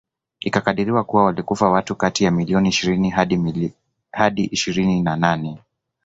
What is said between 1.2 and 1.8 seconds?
walikufa